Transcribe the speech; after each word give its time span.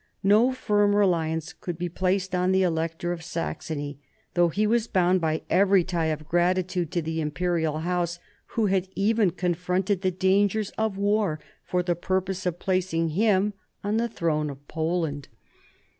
No 0.23 0.51
firm 0.51 0.95
reliance 0.95 1.53
could 1.53 1.77
be 1.77 1.87
placed 1.87 2.33
on 2.33 2.51
the 2.51 2.63
Elector 2.63 3.11
of 3.11 3.23
Saxony, 3.23 3.99
though 4.33 4.47
he 4.49 4.65
was 4.65 4.87
bound 4.87 5.21
by 5.21 5.43
every 5.47 5.83
tie 5.83 6.07
of 6.07 6.27
gratitude 6.27 6.89
to 6.93 7.03
the 7.03 7.21
Imperial 7.21 7.81
House, 7.81 8.17
who 8.55 8.65
had 8.65 8.87
even 8.95 9.29
confronted 9.29 10.01
the 10.01 10.09
dangers 10.09 10.71
of 10.71 10.97
war 10.97 11.39
for 11.63 11.83
the 11.83 11.93
purpose 11.95 12.47
of 12.47 12.57
placing 12.57 13.09
him 13.09 13.53
on 13.83 13.97
the 13.97 14.09
throne 14.09 14.49
of 14.49 14.67
Poland. 14.67 15.27